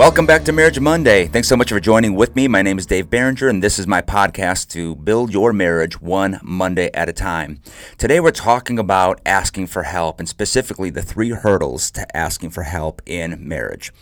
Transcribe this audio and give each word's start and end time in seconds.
Welcome 0.00 0.24
back 0.24 0.44
to 0.44 0.52
Marriage 0.52 0.80
Monday. 0.80 1.26
Thanks 1.26 1.46
so 1.46 1.58
much 1.58 1.68
for 1.68 1.78
joining 1.78 2.14
with 2.14 2.34
me. 2.34 2.48
My 2.48 2.62
name 2.62 2.78
is 2.78 2.86
Dave 2.86 3.10
Barringer, 3.10 3.48
and 3.48 3.62
this 3.62 3.78
is 3.78 3.86
my 3.86 4.00
podcast 4.00 4.70
to 4.70 4.96
build 4.96 5.30
your 5.30 5.52
marriage 5.52 6.00
one 6.00 6.40
Monday 6.42 6.90
at 6.94 7.10
a 7.10 7.12
time. 7.12 7.60
Today, 7.98 8.18
we're 8.18 8.30
talking 8.30 8.78
about 8.78 9.20
asking 9.26 9.66
for 9.66 9.82
help, 9.82 10.18
and 10.18 10.26
specifically 10.26 10.88
the 10.88 11.02
three 11.02 11.32
hurdles 11.32 11.90
to 11.90 12.16
asking 12.16 12.48
for 12.48 12.62
help 12.62 13.02
in 13.04 13.46
marriage. 13.46 13.92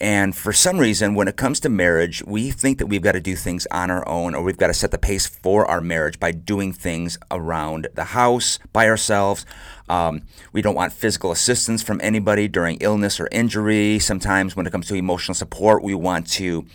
And 0.00 0.34
for 0.34 0.52
some 0.52 0.78
reason, 0.78 1.14
when 1.14 1.28
it 1.28 1.36
comes 1.36 1.60
to 1.60 1.68
marriage, 1.68 2.22
we 2.26 2.50
think 2.50 2.78
that 2.78 2.86
we've 2.86 3.02
got 3.02 3.12
to 3.12 3.20
do 3.20 3.36
things 3.36 3.66
on 3.70 3.90
our 3.90 4.06
own 4.08 4.34
or 4.34 4.42
we've 4.42 4.56
got 4.56 4.66
to 4.66 4.74
set 4.74 4.90
the 4.90 4.98
pace 4.98 5.26
for 5.26 5.66
our 5.66 5.80
marriage 5.80 6.18
by 6.18 6.32
doing 6.32 6.72
things 6.72 7.16
around 7.30 7.88
the 7.94 8.04
house 8.04 8.58
by 8.72 8.88
ourselves. 8.88 9.46
Um, 9.88 10.22
we 10.52 10.62
don't 10.62 10.74
want 10.74 10.92
physical 10.92 11.30
assistance 11.30 11.82
from 11.82 12.00
anybody 12.02 12.48
during 12.48 12.78
illness 12.80 13.20
or 13.20 13.28
injury. 13.30 13.98
Sometimes, 13.98 14.56
when 14.56 14.66
it 14.66 14.70
comes 14.70 14.88
to 14.88 14.94
emotional 14.94 15.34
support, 15.34 15.82
we 15.82 15.94
want 15.94 16.26
to 16.32 16.66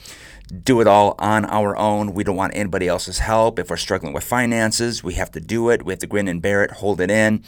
do 0.63 0.81
it 0.81 0.87
all 0.87 1.15
on 1.19 1.45
our 1.45 1.77
own. 1.77 2.13
We 2.13 2.23
don't 2.23 2.35
want 2.35 2.55
anybody 2.55 2.87
else's 2.87 3.19
help. 3.19 3.59
If 3.59 3.69
we're 3.69 3.77
struggling 3.77 4.13
with 4.13 4.23
finances, 4.23 5.03
we 5.03 5.13
have 5.15 5.31
to 5.31 5.39
do 5.39 5.69
it. 5.69 5.85
We 5.85 5.93
have 5.93 5.99
to 5.99 6.07
grin 6.07 6.27
and 6.27 6.41
bear 6.41 6.63
it, 6.63 6.71
hold 6.71 7.01
it 7.01 7.11
in. 7.11 7.43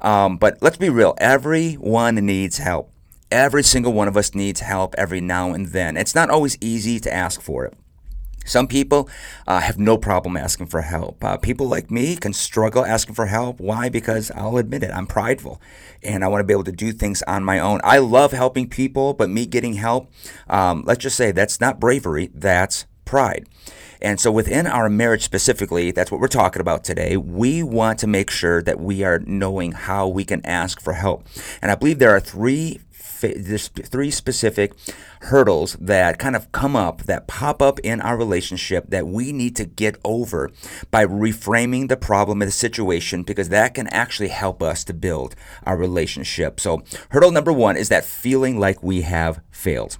Um, 0.00 0.36
but 0.36 0.58
let's 0.60 0.76
be 0.76 0.88
real 0.88 1.14
everyone 1.18 2.14
needs 2.16 2.58
help. 2.58 2.93
Every 3.34 3.64
single 3.64 3.92
one 3.92 4.06
of 4.06 4.16
us 4.16 4.32
needs 4.32 4.60
help 4.60 4.94
every 4.96 5.20
now 5.20 5.52
and 5.52 5.66
then. 5.66 5.96
It's 5.96 6.14
not 6.14 6.30
always 6.30 6.56
easy 6.60 7.00
to 7.00 7.12
ask 7.12 7.40
for 7.40 7.64
it. 7.64 7.74
Some 8.44 8.68
people 8.68 9.08
uh, 9.48 9.58
have 9.58 9.76
no 9.76 9.98
problem 9.98 10.36
asking 10.36 10.66
for 10.66 10.82
help. 10.82 11.24
Uh, 11.24 11.36
people 11.36 11.66
like 11.66 11.90
me 11.90 12.14
can 12.14 12.32
struggle 12.32 12.84
asking 12.84 13.16
for 13.16 13.26
help. 13.26 13.58
Why? 13.58 13.88
Because 13.88 14.30
I'll 14.36 14.56
admit 14.56 14.84
it, 14.84 14.92
I'm 14.92 15.08
prideful 15.08 15.60
and 16.00 16.24
I 16.24 16.28
want 16.28 16.42
to 16.42 16.46
be 16.46 16.52
able 16.52 16.62
to 16.62 16.70
do 16.70 16.92
things 16.92 17.22
on 17.22 17.42
my 17.42 17.58
own. 17.58 17.80
I 17.82 17.98
love 17.98 18.30
helping 18.30 18.68
people, 18.68 19.14
but 19.14 19.28
me 19.30 19.46
getting 19.46 19.72
help, 19.72 20.12
um, 20.48 20.84
let's 20.86 21.02
just 21.02 21.16
say 21.16 21.32
that's 21.32 21.60
not 21.60 21.80
bravery, 21.80 22.30
that's 22.32 22.86
pride. 23.04 23.48
And 24.00 24.20
so 24.20 24.30
within 24.30 24.68
our 24.68 24.88
marriage 24.88 25.24
specifically, 25.24 25.90
that's 25.90 26.12
what 26.12 26.20
we're 26.20 26.28
talking 26.28 26.60
about 26.60 26.84
today. 26.84 27.16
We 27.16 27.64
want 27.64 27.98
to 27.98 28.06
make 28.06 28.30
sure 28.30 28.62
that 28.62 28.78
we 28.78 29.02
are 29.02 29.18
knowing 29.18 29.72
how 29.72 30.06
we 30.06 30.24
can 30.24 30.44
ask 30.46 30.80
for 30.80 30.92
help. 30.92 31.26
And 31.60 31.72
I 31.72 31.74
believe 31.74 31.98
there 31.98 32.14
are 32.14 32.20
three 32.20 32.78
there's 33.32 33.68
three 33.68 34.10
specific 34.10 34.72
hurdles 35.22 35.76
that 35.80 36.18
kind 36.18 36.36
of 36.36 36.52
come 36.52 36.76
up 36.76 37.02
that 37.04 37.26
pop 37.26 37.62
up 37.62 37.80
in 37.80 38.00
our 38.00 38.16
relationship 38.16 38.84
that 38.88 39.06
we 39.06 39.32
need 39.32 39.56
to 39.56 39.64
get 39.64 39.96
over 40.04 40.50
by 40.90 41.04
reframing 41.06 41.88
the 41.88 41.96
problem 41.96 42.42
of 42.42 42.48
the 42.48 42.52
situation 42.52 43.22
because 43.22 43.48
that 43.48 43.74
can 43.74 43.86
actually 43.88 44.28
help 44.28 44.62
us 44.62 44.84
to 44.84 44.92
build 44.92 45.34
our 45.64 45.76
relationship. 45.76 46.60
So, 46.60 46.82
hurdle 47.10 47.30
number 47.30 47.52
1 47.52 47.76
is 47.76 47.88
that 47.88 48.04
feeling 48.04 48.58
like 48.58 48.82
we 48.82 49.02
have 49.02 49.40
failed. 49.50 49.98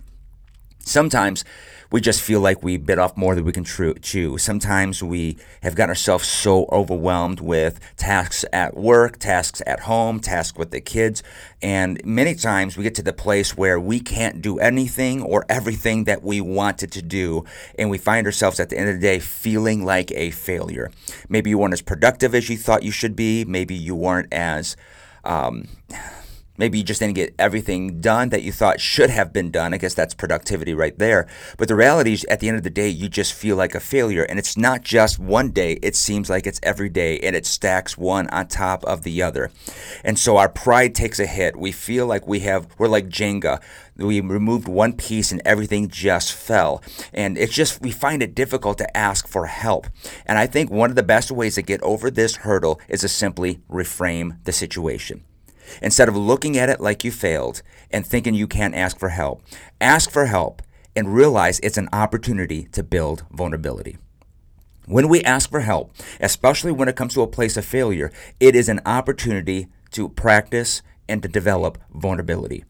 Sometimes 0.84 1.44
we 1.90 2.00
just 2.00 2.20
feel 2.20 2.40
like 2.40 2.62
we 2.62 2.76
bit 2.76 2.98
off 2.98 3.16
more 3.16 3.36
than 3.36 3.44
we 3.44 3.52
can 3.52 3.64
chew. 3.64 4.36
Sometimes 4.36 5.00
we 5.00 5.38
have 5.62 5.76
gotten 5.76 5.90
ourselves 5.90 6.26
so 6.26 6.66
overwhelmed 6.72 7.38
with 7.38 7.78
tasks 7.96 8.44
at 8.52 8.76
work, 8.76 9.18
tasks 9.18 9.62
at 9.64 9.80
home, 9.80 10.18
tasks 10.18 10.58
with 10.58 10.72
the 10.72 10.80
kids, 10.80 11.22
and 11.62 12.04
many 12.04 12.34
times 12.34 12.76
we 12.76 12.82
get 12.82 12.96
to 12.96 13.02
the 13.02 13.12
place 13.12 13.56
where 13.56 13.78
we 13.78 14.00
can't 14.00 14.42
do 14.42 14.58
anything 14.58 15.22
or 15.22 15.46
everything 15.48 16.02
that 16.04 16.24
we 16.24 16.40
wanted 16.40 16.90
to 16.90 17.02
do, 17.02 17.44
and 17.78 17.90
we 17.90 17.98
find 17.98 18.26
ourselves 18.26 18.58
at 18.58 18.70
the 18.70 18.78
end 18.78 18.88
of 18.88 18.96
the 18.96 19.00
day 19.00 19.20
feeling 19.20 19.84
like 19.84 20.10
a 20.12 20.32
failure. 20.32 20.90
Maybe 21.28 21.50
you 21.50 21.58
weren't 21.58 21.74
as 21.74 21.82
productive 21.82 22.34
as 22.34 22.48
you 22.48 22.56
thought 22.56 22.82
you 22.82 22.90
should 22.90 23.14
be. 23.14 23.44
Maybe 23.44 23.74
you 23.74 23.94
weren't 23.94 24.32
as 24.32 24.76
um, 25.22 25.68
Maybe 26.56 26.78
you 26.78 26.84
just 26.84 27.00
didn't 27.00 27.16
get 27.16 27.34
everything 27.38 28.00
done 28.00 28.28
that 28.28 28.42
you 28.42 28.52
thought 28.52 28.80
should 28.80 29.10
have 29.10 29.32
been 29.32 29.50
done. 29.50 29.74
I 29.74 29.78
guess 29.78 29.94
that's 29.94 30.14
productivity 30.14 30.72
right 30.72 30.96
there. 30.98 31.26
But 31.58 31.66
the 31.66 31.74
reality 31.74 32.12
is, 32.12 32.24
at 32.26 32.38
the 32.38 32.48
end 32.48 32.56
of 32.56 32.62
the 32.62 32.70
day, 32.70 32.88
you 32.88 33.08
just 33.08 33.32
feel 33.32 33.56
like 33.56 33.74
a 33.74 33.80
failure. 33.80 34.22
And 34.22 34.38
it's 34.38 34.56
not 34.56 34.82
just 34.82 35.18
one 35.18 35.50
day, 35.50 35.72
it 35.82 35.96
seems 35.96 36.30
like 36.30 36.46
it's 36.46 36.60
every 36.62 36.88
day, 36.88 37.18
and 37.18 37.34
it 37.34 37.44
stacks 37.44 37.98
one 37.98 38.28
on 38.28 38.46
top 38.46 38.84
of 38.84 39.02
the 39.02 39.20
other. 39.20 39.50
And 40.04 40.18
so 40.18 40.36
our 40.36 40.48
pride 40.48 40.94
takes 40.94 41.18
a 41.18 41.26
hit. 41.26 41.56
We 41.56 41.72
feel 41.72 42.06
like 42.06 42.28
we 42.28 42.40
have, 42.40 42.68
we're 42.78 42.88
like 42.88 43.08
Jenga. 43.08 43.60
We 43.96 44.20
removed 44.20 44.68
one 44.68 44.92
piece 44.94 45.30
and 45.30 45.42
everything 45.44 45.88
just 45.88 46.32
fell. 46.32 46.82
And 47.12 47.38
it's 47.38 47.54
just, 47.54 47.80
we 47.80 47.90
find 47.90 48.22
it 48.22 48.34
difficult 48.34 48.78
to 48.78 48.96
ask 48.96 49.26
for 49.28 49.46
help. 49.46 49.86
And 50.26 50.38
I 50.38 50.46
think 50.46 50.70
one 50.70 50.90
of 50.90 50.96
the 50.96 51.02
best 51.02 51.30
ways 51.30 51.54
to 51.56 51.62
get 51.62 51.82
over 51.82 52.10
this 52.10 52.36
hurdle 52.36 52.80
is 52.88 53.02
to 53.02 53.08
simply 53.08 53.60
reframe 53.70 54.42
the 54.44 54.52
situation. 54.52 55.24
Instead 55.82 56.08
of 56.08 56.16
looking 56.16 56.56
at 56.56 56.68
it 56.68 56.80
like 56.80 57.04
you 57.04 57.10
failed 57.10 57.62
and 57.90 58.06
thinking 58.06 58.34
you 58.34 58.46
can't 58.46 58.74
ask 58.74 58.98
for 58.98 59.10
help, 59.10 59.42
ask 59.80 60.10
for 60.10 60.26
help 60.26 60.62
and 60.96 61.14
realize 61.14 61.60
it's 61.60 61.78
an 61.78 61.88
opportunity 61.92 62.64
to 62.72 62.82
build 62.82 63.24
vulnerability. 63.30 63.96
When 64.86 65.08
we 65.08 65.22
ask 65.22 65.50
for 65.50 65.60
help, 65.60 65.92
especially 66.20 66.72
when 66.72 66.88
it 66.88 66.96
comes 66.96 67.14
to 67.14 67.22
a 67.22 67.26
place 67.26 67.56
of 67.56 67.64
failure, 67.64 68.12
it 68.38 68.54
is 68.54 68.68
an 68.68 68.80
opportunity 68.84 69.68
to 69.92 70.10
practice 70.10 70.82
and 71.08 71.22
to 71.22 71.28
develop 71.28 71.78
vulnerability. 71.92 72.64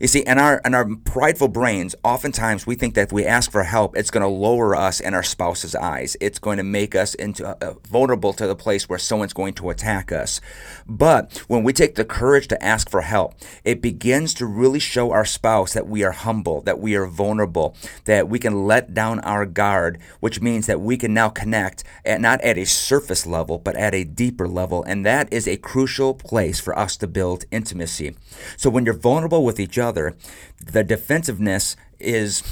You 0.00 0.06
see, 0.06 0.20
in 0.20 0.38
our 0.38 0.60
in 0.64 0.74
our 0.74 0.88
prideful 1.04 1.48
brains, 1.48 1.94
oftentimes 2.04 2.66
we 2.66 2.74
think 2.74 2.94
that 2.94 3.08
if 3.08 3.12
we 3.12 3.24
ask 3.24 3.50
for 3.50 3.64
help, 3.64 3.96
it's 3.96 4.10
going 4.10 4.22
to 4.22 4.28
lower 4.28 4.76
us 4.76 5.00
in 5.00 5.14
our 5.14 5.22
spouse's 5.22 5.74
eyes. 5.74 6.16
It's 6.20 6.38
going 6.38 6.58
to 6.58 6.62
make 6.62 6.94
us 6.94 7.14
into 7.14 7.46
uh, 7.46 7.74
vulnerable 7.88 8.32
to 8.34 8.46
the 8.46 8.54
place 8.54 8.88
where 8.88 8.98
someone's 8.98 9.32
going 9.32 9.54
to 9.54 9.70
attack 9.70 10.12
us. 10.12 10.40
But 10.86 11.38
when 11.48 11.64
we 11.64 11.72
take 11.72 11.96
the 11.96 12.04
courage 12.04 12.48
to 12.48 12.64
ask 12.64 12.88
for 12.88 13.00
help, 13.00 13.34
it 13.64 13.82
begins 13.82 14.34
to 14.34 14.46
really 14.46 14.78
show 14.78 15.10
our 15.10 15.24
spouse 15.24 15.72
that 15.72 15.88
we 15.88 16.04
are 16.04 16.12
humble, 16.12 16.60
that 16.62 16.78
we 16.78 16.94
are 16.94 17.06
vulnerable, 17.06 17.76
that 18.04 18.28
we 18.28 18.38
can 18.38 18.66
let 18.66 18.94
down 18.94 19.20
our 19.20 19.46
guard, 19.46 19.98
which 20.20 20.40
means 20.40 20.66
that 20.66 20.80
we 20.80 20.96
can 20.96 21.14
now 21.14 21.28
connect 21.28 21.84
at 22.04 22.20
not 22.20 22.40
at 22.42 22.58
a 22.58 22.64
surface 22.64 23.26
level, 23.26 23.58
but 23.58 23.76
at 23.76 23.94
a 23.94 24.04
deeper 24.04 24.48
level, 24.48 24.82
and 24.84 25.04
that 25.04 25.32
is 25.32 25.48
a 25.48 25.56
crucial 25.56 26.14
place 26.14 26.60
for 26.60 26.78
us 26.78 26.96
to 26.96 27.06
build 27.06 27.44
intimacy. 27.50 28.16
So 28.56 28.70
when 28.70 28.84
you're 28.84 28.94
vulnerable 28.94 29.44
with 29.44 29.60
each 29.60 29.77
other 29.78 29.88
other, 29.88 30.16
the 30.64 30.84
defensiveness 30.84 31.76
is 31.98 32.42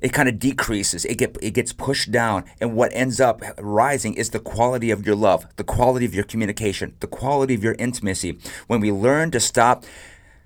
it 0.00 0.12
kind 0.12 0.28
of 0.28 0.38
decreases. 0.38 1.04
It 1.04 1.16
get 1.16 1.36
it 1.42 1.52
gets 1.52 1.72
pushed 1.72 2.12
down, 2.12 2.44
and 2.60 2.74
what 2.74 2.92
ends 2.94 3.20
up 3.20 3.42
rising 3.58 4.14
is 4.14 4.30
the 4.30 4.38
quality 4.38 4.90
of 4.90 5.06
your 5.06 5.16
love, 5.16 5.46
the 5.56 5.64
quality 5.64 6.06
of 6.06 6.14
your 6.14 6.24
communication, 6.24 6.94
the 7.00 7.06
quality 7.06 7.54
of 7.54 7.64
your 7.64 7.74
intimacy. 7.78 8.38
When 8.66 8.80
we 8.80 8.92
learn 8.92 9.30
to 9.32 9.40
stop 9.40 9.84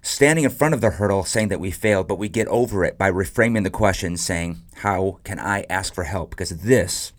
standing 0.02 0.44
in 0.44 0.50
front 0.50 0.72
of 0.72 0.80
the 0.80 0.90
hurdle 0.90 1.24
saying 1.24 1.48
that 1.48 1.60
we 1.60 1.70
failed, 1.70 2.08
but 2.08 2.18
we 2.18 2.28
get 2.28 2.48
over 2.48 2.84
it 2.84 2.96
by 2.96 3.10
reframing 3.10 3.64
the 3.64 3.70
question 3.70 4.16
saying, 4.16 4.58
How 4.76 5.18
can 5.24 5.38
I 5.38 5.66
ask 5.68 5.92
for 5.92 6.04
help? 6.04 6.30
Because 6.30 6.50
this 6.62 7.12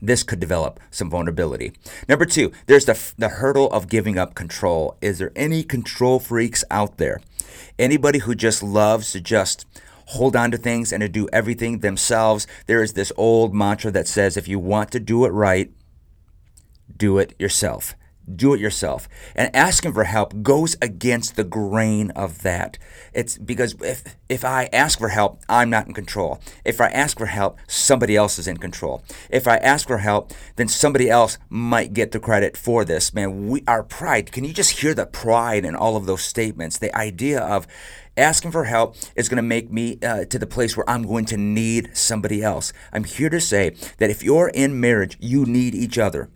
this 0.00 0.22
could 0.22 0.40
develop 0.40 0.78
some 0.90 1.10
vulnerability. 1.10 1.72
Number 2.06 2.26
two, 2.26 2.52
there's 2.66 2.84
the, 2.84 3.12
the 3.16 3.30
hurdle 3.30 3.70
of 3.72 3.88
giving 3.88 4.18
up 4.18 4.34
control. 4.34 4.96
Is 5.00 5.18
there 5.18 5.32
any 5.34 5.62
control 5.62 6.18
freaks 6.20 6.64
out 6.70 6.98
there? 6.98 7.20
Anybody 7.78 8.20
who 8.20 8.34
just 8.34 8.62
loves 8.62 9.12
to 9.12 9.20
just 9.20 9.66
hold 10.06 10.36
on 10.36 10.50
to 10.52 10.56
things 10.56 10.92
and 10.92 11.00
to 11.00 11.08
do 11.08 11.28
everything 11.32 11.80
themselves. 11.80 12.46
There 12.66 12.82
is 12.82 12.92
this 12.92 13.12
old 13.16 13.54
mantra 13.54 13.90
that 13.90 14.06
says 14.06 14.36
if 14.36 14.46
you 14.46 14.58
want 14.58 14.92
to 14.92 15.00
do 15.00 15.24
it 15.24 15.30
right, 15.30 15.70
do 16.96 17.18
it 17.18 17.34
yourself 17.38 17.94
do 18.34 18.54
it 18.54 18.60
yourself. 18.60 19.08
And 19.34 19.54
asking 19.54 19.92
for 19.92 20.04
help 20.04 20.42
goes 20.42 20.76
against 20.82 21.36
the 21.36 21.44
grain 21.44 22.10
of 22.12 22.42
that. 22.42 22.78
It's 23.12 23.38
because 23.38 23.74
if 23.82 24.16
if 24.28 24.44
I 24.44 24.68
ask 24.72 24.98
for 24.98 25.08
help, 25.08 25.40
I'm 25.48 25.70
not 25.70 25.86
in 25.86 25.94
control. 25.94 26.40
If 26.64 26.80
I 26.80 26.88
ask 26.88 27.18
for 27.18 27.26
help, 27.26 27.58
somebody 27.68 28.16
else 28.16 28.38
is 28.38 28.48
in 28.48 28.56
control. 28.56 29.02
If 29.30 29.46
I 29.46 29.56
ask 29.58 29.86
for 29.86 29.98
help, 29.98 30.32
then 30.56 30.68
somebody 30.68 31.08
else 31.08 31.38
might 31.48 31.92
get 31.92 32.12
the 32.12 32.20
credit 32.20 32.56
for 32.56 32.84
this. 32.84 33.14
Man, 33.14 33.48
we 33.48 33.62
our 33.68 33.82
pride. 33.82 34.32
Can 34.32 34.44
you 34.44 34.52
just 34.52 34.80
hear 34.80 34.94
the 34.94 35.06
pride 35.06 35.64
in 35.64 35.74
all 35.74 35.96
of 35.96 36.06
those 36.06 36.22
statements? 36.22 36.78
The 36.78 36.96
idea 36.96 37.40
of 37.40 37.66
asking 38.16 38.50
for 38.50 38.64
help 38.64 38.96
is 39.14 39.28
going 39.28 39.36
to 39.36 39.42
make 39.42 39.70
me 39.70 39.98
uh, 40.02 40.24
to 40.24 40.38
the 40.38 40.46
place 40.46 40.76
where 40.76 40.88
I'm 40.88 41.02
going 41.02 41.26
to 41.26 41.36
need 41.36 41.90
somebody 41.96 42.42
else. 42.42 42.72
I'm 42.92 43.04
here 43.04 43.28
to 43.28 43.40
say 43.40 43.76
that 43.98 44.10
if 44.10 44.22
you're 44.22 44.48
in 44.48 44.80
marriage, 44.80 45.16
you 45.20 45.44
need 45.44 45.74
each 45.74 45.98
other 45.98 46.30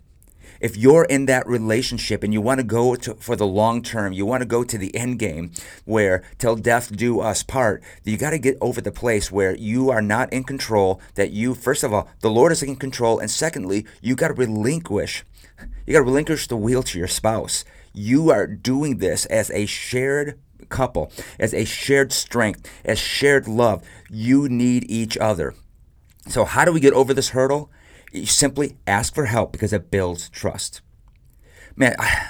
if 0.61 0.77
you're 0.77 1.05
in 1.05 1.25
that 1.25 1.47
relationship 1.47 2.23
and 2.23 2.31
you 2.31 2.39
want 2.39 2.59
to 2.59 2.63
go 2.63 2.95
to, 2.95 3.15
for 3.15 3.35
the 3.35 3.47
long 3.47 3.81
term, 3.81 4.13
you 4.13 4.25
want 4.25 4.41
to 4.41 4.47
go 4.47 4.63
to 4.63 4.77
the 4.77 4.95
end 4.95 5.19
game 5.19 5.51
where 5.85 6.23
till 6.37 6.55
death 6.55 6.95
do 6.95 7.19
us 7.19 7.43
part, 7.43 7.83
you 8.03 8.15
got 8.15 8.29
to 8.29 8.37
get 8.37 8.57
over 8.61 8.79
the 8.79 8.91
place 8.91 9.31
where 9.31 9.55
you 9.55 9.89
are 9.89 10.01
not 10.01 10.31
in 10.31 10.43
control, 10.43 11.01
that 11.15 11.31
you, 11.31 11.55
first 11.55 11.83
of 11.83 11.91
all, 11.91 12.07
the 12.21 12.29
Lord 12.29 12.51
is 12.51 12.63
in 12.63 12.75
control, 12.75 13.19
and 13.19 13.29
secondly, 13.29 13.85
you 14.01 14.15
got 14.15 14.29
to 14.29 14.33
relinquish. 14.35 15.25
You 15.85 15.93
got 15.93 15.99
to 15.99 16.05
relinquish 16.05 16.47
the 16.47 16.55
wheel 16.55 16.83
to 16.83 16.97
your 16.97 17.07
spouse. 17.07 17.65
You 17.93 18.29
are 18.29 18.47
doing 18.47 18.99
this 18.99 19.25
as 19.25 19.49
a 19.51 19.65
shared 19.65 20.39
couple, 20.69 21.11
as 21.39 21.53
a 21.53 21.65
shared 21.65 22.13
strength, 22.13 22.69
as 22.85 22.99
shared 22.99 23.47
love. 23.47 23.83
You 24.09 24.47
need 24.47 24.89
each 24.89 25.17
other. 25.17 25.55
So, 26.27 26.45
how 26.45 26.65
do 26.65 26.71
we 26.71 26.79
get 26.79 26.93
over 26.93 27.13
this 27.13 27.29
hurdle? 27.29 27.71
You 28.11 28.25
simply 28.25 28.77
ask 28.85 29.15
for 29.15 29.25
help 29.25 29.51
because 29.51 29.73
it 29.73 29.89
builds 29.89 30.29
trust. 30.29 30.81
Man, 31.75 31.95
I, 31.97 32.29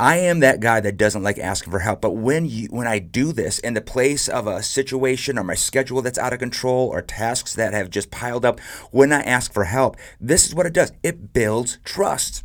I 0.00 0.18
am 0.18 0.38
that 0.40 0.60
guy 0.60 0.78
that 0.78 0.96
doesn't 0.96 1.24
like 1.24 1.38
asking 1.38 1.72
for 1.72 1.80
help. 1.80 2.00
But 2.00 2.12
when 2.12 2.46
you 2.46 2.68
when 2.68 2.86
I 2.86 3.00
do 3.00 3.32
this 3.32 3.58
in 3.58 3.74
the 3.74 3.80
place 3.80 4.28
of 4.28 4.46
a 4.46 4.62
situation 4.62 5.36
or 5.38 5.42
my 5.42 5.56
schedule 5.56 6.02
that's 6.02 6.18
out 6.18 6.32
of 6.32 6.38
control 6.38 6.88
or 6.88 7.02
tasks 7.02 7.54
that 7.54 7.74
have 7.74 7.90
just 7.90 8.12
piled 8.12 8.44
up, 8.44 8.60
when 8.92 9.12
I 9.12 9.22
ask 9.22 9.52
for 9.52 9.64
help, 9.64 9.96
this 10.20 10.46
is 10.46 10.54
what 10.54 10.66
it 10.66 10.72
does. 10.72 10.92
It 11.02 11.32
builds 11.32 11.78
trust. 11.84 12.44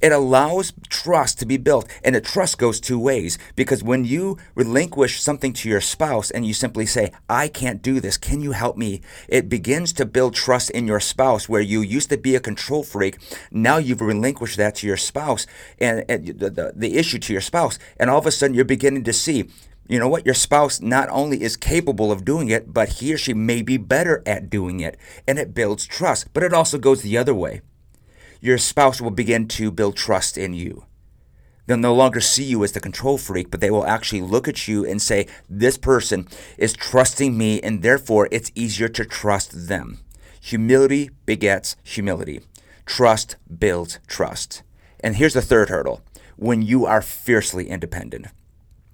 It 0.00 0.12
allows 0.12 0.72
trust 0.88 1.38
to 1.38 1.46
be 1.46 1.56
built, 1.56 1.88
and 2.04 2.14
the 2.14 2.20
trust 2.20 2.58
goes 2.58 2.80
two 2.80 2.98
ways 2.98 3.38
because 3.56 3.82
when 3.82 4.04
you 4.04 4.38
relinquish 4.54 5.20
something 5.20 5.52
to 5.54 5.68
your 5.68 5.80
spouse 5.80 6.30
and 6.30 6.46
you 6.46 6.54
simply 6.54 6.86
say, 6.86 7.12
I 7.28 7.48
can't 7.48 7.82
do 7.82 8.00
this, 8.00 8.16
can 8.16 8.40
you 8.40 8.52
help 8.52 8.76
me? 8.76 9.00
It 9.28 9.48
begins 9.48 9.92
to 9.94 10.06
build 10.06 10.34
trust 10.34 10.70
in 10.70 10.86
your 10.86 11.00
spouse 11.00 11.48
where 11.48 11.60
you 11.60 11.80
used 11.80 12.10
to 12.10 12.16
be 12.16 12.34
a 12.34 12.40
control 12.40 12.82
freak. 12.82 13.18
Now 13.50 13.78
you've 13.78 14.00
relinquished 14.00 14.56
that 14.56 14.76
to 14.76 14.86
your 14.86 14.96
spouse 14.96 15.46
and, 15.80 16.04
and 16.08 16.26
the, 16.26 16.50
the, 16.50 16.72
the 16.74 16.96
issue 16.96 17.18
to 17.18 17.32
your 17.32 17.42
spouse, 17.42 17.78
and 17.98 18.08
all 18.08 18.18
of 18.18 18.26
a 18.26 18.30
sudden 18.30 18.54
you're 18.54 18.64
beginning 18.64 19.04
to 19.04 19.12
see 19.12 19.48
you 19.88 19.98
know 19.98 20.08
what? 20.08 20.26
Your 20.26 20.34
spouse 20.34 20.82
not 20.82 21.08
only 21.08 21.42
is 21.42 21.56
capable 21.56 22.12
of 22.12 22.22
doing 22.22 22.48
it, 22.48 22.74
but 22.74 22.90
he 22.90 23.14
or 23.14 23.16
she 23.16 23.32
may 23.32 23.62
be 23.62 23.78
better 23.78 24.22
at 24.26 24.50
doing 24.50 24.80
it. 24.80 24.98
And 25.26 25.38
it 25.38 25.54
builds 25.54 25.86
trust. 25.86 26.34
But 26.34 26.42
it 26.42 26.52
also 26.52 26.76
goes 26.76 27.00
the 27.00 27.16
other 27.16 27.34
way 27.34 27.62
your 28.40 28.58
spouse 28.58 29.00
will 29.00 29.10
begin 29.10 29.48
to 29.48 29.70
build 29.70 29.96
trust 29.96 30.38
in 30.38 30.54
you. 30.54 30.84
They'll 31.66 31.76
no 31.76 31.94
longer 31.94 32.20
see 32.20 32.44
you 32.44 32.64
as 32.64 32.72
the 32.72 32.80
control 32.80 33.18
freak, 33.18 33.50
but 33.50 33.60
they 33.60 33.70
will 33.70 33.86
actually 33.86 34.22
look 34.22 34.48
at 34.48 34.68
you 34.68 34.86
and 34.86 35.02
say, 35.02 35.26
This 35.50 35.76
person 35.76 36.26
is 36.56 36.72
trusting 36.72 37.36
me, 37.36 37.60
and 37.60 37.82
therefore 37.82 38.28
it's 38.32 38.50
easier 38.54 38.88
to 38.88 39.04
trust 39.04 39.68
them. 39.68 39.98
Humility 40.40 41.10
begets 41.26 41.76
humility. 41.82 42.40
Trust 42.86 43.36
builds 43.58 43.98
trust. 44.06 44.62
And 45.00 45.16
here's 45.16 45.34
the 45.34 45.42
third 45.42 45.68
hurdle 45.68 46.00
when 46.36 46.62
you 46.62 46.86
are 46.86 47.02
fiercely 47.02 47.68
independent. 47.68 48.28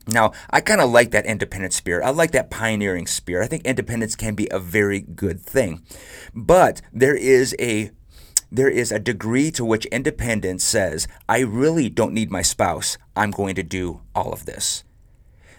Now, 0.09 0.33
I 0.51 0.61
kind 0.61 0.81
of 0.81 0.91
like 0.91 1.13
that 1.13 1.27
independent 1.27 1.73
spirit. 1.73 2.05
I 2.05 2.11
like 2.11 2.33
that 2.33 2.51
pioneering 2.51 3.07
spirit. 3.07 3.45
I 3.45 3.47
think 3.47 3.65
independence 3.65 4.17
can 4.17 4.35
be 4.35 4.49
a 4.51 4.59
very 4.59 5.01
good 5.01 5.41
thing. 5.41 5.83
But 6.35 6.83
there 6.93 7.15
is 7.15 7.55
a 7.59 7.91
there 8.55 8.69
is 8.69 8.93
a 8.93 9.01
degree 9.01 9.51
to 9.51 9.65
which 9.65 9.85
independence 9.87 10.63
says, 10.63 11.09
I 11.29 11.41
really 11.41 11.89
don't 11.89 12.15
need 12.15 12.31
my 12.31 12.43
spouse. 12.43 12.97
I'm 13.17 13.33
going 13.33 13.57
to 13.57 13.65
do 13.65 14.03
all 14.15 14.33
of 14.33 14.47
this. 14.47 14.85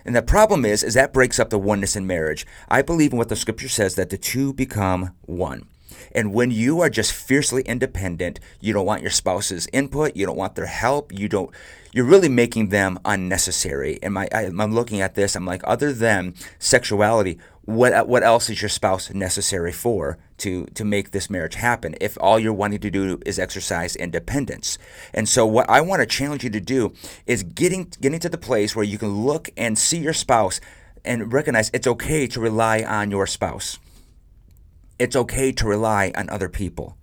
And 0.05 0.15
the 0.15 0.21
problem 0.21 0.63
is, 0.63 0.81
is 0.81 0.93
that 0.93 1.11
breaks 1.11 1.37
up 1.37 1.49
the 1.49 1.59
oneness 1.59 1.97
in 1.97 2.07
marriage. 2.07 2.45
I 2.69 2.81
believe 2.81 3.11
in 3.11 3.17
what 3.17 3.27
the 3.27 3.35
scripture 3.35 3.67
says 3.67 3.95
that 3.95 4.11
the 4.11 4.17
two 4.17 4.53
become 4.53 5.13
one. 5.23 5.67
And 6.11 6.33
when 6.33 6.51
you 6.51 6.81
are 6.81 6.89
just 6.89 7.13
fiercely 7.13 7.61
independent, 7.63 8.39
you 8.59 8.73
don't 8.73 8.85
want 8.85 9.01
your 9.01 9.11
spouse's 9.11 9.67
input, 9.73 10.15
you 10.15 10.25
don't 10.25 10.37
want 10.37 10.55
their 10.55 10.65
help, 10.65 11.11
you 11.17 11.27
don't 11.27 11.51
you're 11.91 12.03
really 12.03 12.27
making 12.27 12.69
them 12.69 12.99
unnecessary. 13.05 13.99
And 14.03 14.13
my 14.13 14.27
I, 14.33 14.43
am 14.43 14.73
looking 14.73 14.99
at 14.99 15.15
this, 15.15 15.33
I'm 15.33 15.45
like, 15.45 15.61
other 15.63 15.93
than 15.93 16.35
sexuality, 16.59 17.39
what 17.65 18.07
what 18.07 18.23
else 18.23 18.49
is 18.49 18.61
your 18.61 18.69
spouse 18.69 19.11
necessary 19.13 19.71
for 19.71 20.17
to 20.37 20.65
to 20.67 20.85
make 20.85 21.11
this 21.11 21.29
marriage 21.29 21.55
happen 21.55 21.95
if 21.99 22.15
all 22.21 22.37
you're 22.37 22.53
wanting 22.53 22.79
to 22.79 22.91
do 22.91 23.19
is 23.25 23.39
exercise 23.39 23.95
independence 23.95 24.77
and 25.15 25.27
so 25.27 25.45
what 25.45 25.67
i 25.67 25.81
want 25.81 25.99
to 25.99 26.05
challenge 26.05 26.43
you 26.43 26.49
to 26.49 26.59
do 26.59 26.93
is 27.25 27.41
getting 27.41 27.91
getting 27.99 28.19
to 28.19 28.29
the 28.29 28.37
place 28.37 28.75
where 28.75 28.85
you 28.85 28.99
can 28.99 29.25
look 29.25 29.49
and 29.57 29.79
see 29.79 29.97
your 29.97 30.13
spouse 30.13 30.61
and 31.03 31.33
recognize 31.33 31.71
it's 31.73 31.87
okay 31.87 32.27
to 32.27 32.39
rely 32.39 32.83
on 32.83 33.09
your 33.09 33.25
spouse 33.25 33.79
it's 34.97 35.15
okay 35.15 35.51
to 35.51 35.67
rely 35.67 36.11
on 36.15 36.29
other 36.29 36.49
people 36.49 36.97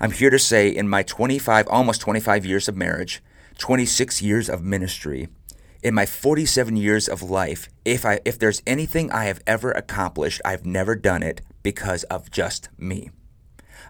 i'm 0.00 0.10
here 0.10 0.30
to 0.30 0.38
say 0.38 0.68
in 0.68 0.88
my 0.88 1.02
25 1.02 1.66
almost 1.68 2.00
25 2.00 2.44
years 2.46 2.68
of 2.68 2.76
marriage 2.76 3.22
26 3.58 4.22
years 4.22 4.48
of 4.48 4.62
ministry 4.62 5.28
in 5.82 5.94
my 5.94 6.06
47 6.06 6.76
years 6.76 7.08
of 7.08 7.22
life, 7.22 7.68
if 7.84 8.06
I 8.06 8.20
if 8.24 8.38
there's 8.38 8.62
anything 8.66 9.10
I 9.10 9.24
have 9.24 9.42
ever 9.46 9.72
accomplished, 9.72 10.40
I've 10.44 10.64
never 10.64 10.94
done 10.94 11.22
it 11.22 11.40
because 11.62 12.04
of 12.04 12.30
just 12.30 12.68
me. 12.78 13.10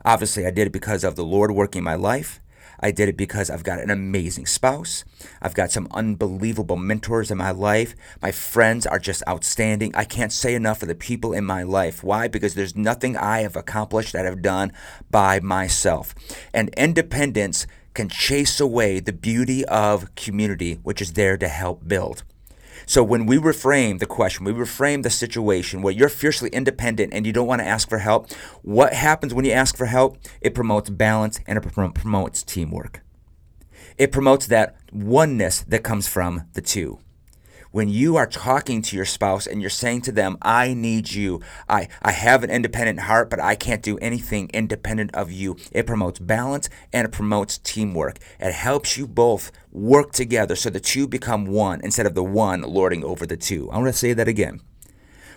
Obviously, 0.05 0.47
I 0.47 0.51
did 0.51 0.69
it 0.69 0.73
because 0.73 1.05
of 1.05 1.17
the 1.17 1.25
Lord 1.25 1.53
working 1.53 1.83
my 1.83 1.95
life. 1.95 2.41
I 2.83 2.91
did 2.91 3.09
it 3.09 3.17
because 3.17 3.49
I've 3.49 3.63
got 3.63 3.79
an 3.79 3.91
amazing 3.91 4.47
spouse. 4.47 5.05
I've 5.41 5.55
got 5.55 5.71
some 5.71 5.87
unbelievable 5.93 6.77
mentors 6.77 7.31
in 7.31 7.39
my 7.39 7.53
life. 7.53 7.95
My 8.21 8.33
friends 8.33 8.87
are 8.87 8.99
just 8.99 9.23
outstanding. 9.29 9.95
I 9.95 10.05
can't 10.05 10.33
say 10.33 10.55
enough 10.55 10.81
for 10.81 10.87
the 10.87 10.95
people 10.97 11.33
in 11.33 11.45
my 11.45 11.63
life. 11.63 12.03
Why? 12.03 12.27
Because 12.27 12.55
there's 12.55 12.77
nothing 12.77 13.17
I 13.17 13.43
have 13.43 13.55
accomplished 13.55 14.13
that 14.15 14.27
I've 14.27 14.43
done 14.43 14.73
by 15.11 15.39
myself. 15.39 16.15
And 16.53 16.71
independence 16.71 17.67
can 17.95 18.09
chase 18.09 18.59
away 18.59 19.01
the 19.01 19.13
beauty 19.13 19.65
of 19.67 20.13
community, 20.15 20.81
which 20.83 21.01
is 21.01 21.13
there 21.13 21.37
to 21.37 21.49
help 21.49 21.87
build. 21.87 22.25
So 22.87 23.03
when 23.03 23.27
we 23.27 23.39
reframe 23.39 23.99
the 23.99 24.07
question, 24.07 24.45
we 24.45 24.53
reframe 24.53 25.03
the 25.03 25.11
situation 25.11 25.83
where 25.83 25.93
you're 25.93 26.09
fiercely 26.09 26.51
independent 26.51 27.13
and 27.15 27.27
you 27.27 27.33
don't 27.33 27.47
want 27.47 27.61
to 27.61 27.67
ask 27.67 27.89
for 27.89 27.99
help, 27.99 28.31
what 28.63 28.93
happens 28.93 29.35
when 29.35 29.45
you 29.45 29.53
ask 29.53 29.77
for 29.77 29.87
help? 29.87 30.19
It 30.41 30.55
promotes 30.55 30.91
balance 30.91 31.41
and 31.47 31.59
it 31.59 31.95
promotes 31.95 32.43
teamwork. 32.43 33.03
It 33.99 34.13
promotes 34.13 34.47
that 34.47 34.77
oneness 34.93 35.63
that 35.63 35.83
comes 35.83 36.09
from 36.09 36.45
the 36.55 36.63
two 36.63 36.99
when 37.73 37.89
you 37.89 38.17
are 38.17 38.27
talking 38.27 38.83
to 38.83 38.97
your 38.97 39.05
spouse 39.05 39.47
and 39.47 39.61
you're 39.61 39.71
saying 39.71 40.03
to 40.03 40.13
them, 40.13 40.37
I 40.41 40.75
need 40.75 41.11
you, 41.11 41.41
I, 41.69 41.89
I 42.01 42.13
have 42.13 42.45
an 42.45 42.51
independent 42.51 43.01
heart, 43.01 43.29
but 43.31 43.41
I 43.41 43.57
can't 43.57 43.83
do 43.83 43.99
anything 43.99 44.51
independent 44.55 45.15
of 45.15 45.33
you, 45.33 45.57
it 45.73 45.87
promotes 45.87 46.21
balance 46.21 46.69
and 46.93 47.07
it 47.07 47.13
promotes 47.13 47.59
teamwork. 47.59 48.19
It 48.39 48.53
helps 48.53 48.97
you 48.97 49.07
both 49.07 49.51
work 49.73 50.13
together 50.13 50.55
so 50.55 50.71
the 50.71 50.81
two 50.81 51.09
become 51.09 51.47
one 51.47 51.81
instead 51.83 52.07
of 52.07 52.15
the 52.15 52.23
one 52.23 52.63
lording 52.63 53.05
over 53.05 53.27
the 53.27 53.37
two. 53.37 53.71
I 53.71 53.79
want 53.79 53.89
to 53.89 53.93
say 53.95 54.13
that 54.13 54.29
again. 54.29 54.61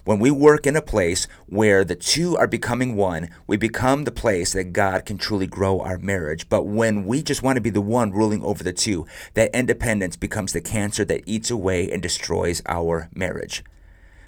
When 0.05 0.19
we 0.19 0.29
work 0.29 0.67
in 0.67 0.75
a 0.75 0.83
place 0.83 1.27
where 1.47 1.83
the 1.83 1.95
two 1.95 2.37
are 2.37 2.45
becoming 2.45 2.95
one, 2.95 3.29
we 3.47 3.57
become 3.57 4.03
the 4.03 4.11
place 4.11 4.53
that 4.53 4.71
God 4.71 5.03
can 5.03 5.17
truly 5.17 5.47
grow 5.47 5.79
our 5.79 5.97
marriage. 5.97 6.47
But 6.47 6.67
when 6.67 7.07
we 7.07 7.23
just 7.23 7.41
want 7.41 7.55
to 7.55 7.61
be 7.61 7.71
the 7.71 7.81
one 7.81 8.11
ruling 8.11 8.43
over 8.43 8.63
the 8.63 8.71
two, 8.71 9.07
that 9.33 9.49
independence 9.51 10.15
becomes 10.15 10.53
the 10.53 10.61
cancer 10.61 11.05
that 11.05 11.23
eats 11.25 11.49
away 11.49 11.91
and 11.91 12.03
destroys 12.03 12.61
our 12.67 13.09
marriage. 13.15 13.63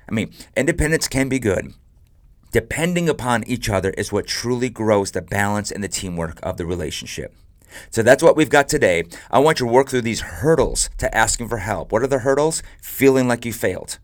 I 0.09 0.13
mean, 0.13 0.33
independence 0.55 1.07
can 1.07 1.29
be 1.29 1.37
good. 1.37 1.75
Depending 2.51 3.07
upon 3.07 3.43
each 3.43 3.69
other 3.69 3.91
is 3.91 4.11
what 4.11 4.25
truly 4.25 4.71
grows 4.71 5.11
the 5.11 5.21
balance 5.21 5.69
and 5.69 5.83
the 5.83 5.87
teamwork 5.87 6.39
of 6.41 6.57
the 6.57 6.65
relationship. 6.65 7.35
So 7.91 8.01
that's 8.01 8.23
what 8.23 8.35
we've 8.35 8.49
got 8.49 8.67
today. 8.67 9.03
I 9.29 9.37
want 9.37 9.59
you 9.59 9.67
to 9.67 9.71
work 9.71 9.89
through 9.89 10.01
these 10.01 10.21
hurdles 10.21 10.89
to 10.97 11.15
asking 11.15 11.49
for 11.49 11.57
help. 11.57 11.91
What 11.91 12.01
are 12.01 12.07
the 12.07 12.19
hurdles? 12.19 12.63
Feeling 12.81 13.27
like 13.27 13.45
you 13.45 13.53
failed. 13.53 13.99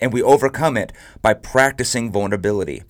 And 0.00 0.12
we 0.12 0.22
overcome 0.22 0.76
it 0.76 0.92
by 1.22 1.34
practicing 1.34 2.12
vulnerability. 2.12 2.82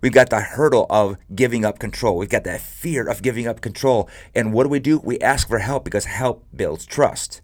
We've 0.00 0.12
got 0.12 0.30
the 0.30 0.40
hurdle 0.40 0.86
of 0.90 1.16
giving 1.34 1.64
up 1.64 1.78
control. 1.78 2.16
We've 2.16 2.28
got 2.28 2.44
that 2.44 2.60
fear 2.60 3.08
of 3.08 3.22
giving 3.22 3.46
up 3.46 3.60
control. 3.60 4.08
And 4.34 4.52
what 4.52 4.64
do 4.64 4.68
we 4.68 4.80
do? 4.80 4.98
We 4.98 5.18
ask 5.20 5.48
for 5.48 5.58
help 5.58 5.84
because 5.84 6.06
help 6.06 6.44
builds 6.54 6.86
trust. 6.86 7.40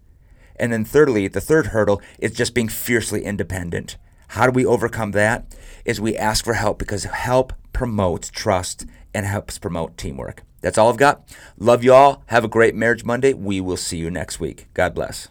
And 0.57 0.73
then, 0.73 0.85
thirdly, 0.85 1.27
the 1.29 1.41
third 1.41 1.69
hurdle 1.69 2.03
is 2.19 2.33
just 2.33 2.55
being 2.55 2.69
fiercely 2.69 3.25
independent. 3.25 3.97
How 4.29 4.47
do 4.47 4.53
we 4.53 4.67
overcome 4.67 5.13
that? 5.13 5.57
Is 5.85 6.01
we 6.01 6.17
ask 6.17 6.45
for 6.45 6.55
help 6.55 6.79
because 6.79 7.05
help 7.05 7.53
promotes 7.73 8.31
trust 8.31 8.87
and 9.15 9.27
helps 9.27 9.59
promote 9.59 9.97
teamwork. 9.97 10.43
That's 10.61 10.77
all 10.77 10.91
I've 10.91 10.99
got. 10.99 11.27
Love 11.59 11.83
you 11.83 11.95
all. 11.95 12.23
Have 12.27 12.45
a 12.45 12.49
great 12.49 12.75
Marriage 12.75 13.05
Monday. 13.05 13.33
We 13.33 13.61
will 13.61 13.79
see 13.79 13.97
you 13.97 14.11
next 14.11 14.39
week. 14.39 14.67
God 14.75 14.95
bless. 14.95 15.29